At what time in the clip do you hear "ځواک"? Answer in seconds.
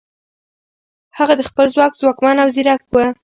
1.73-1.93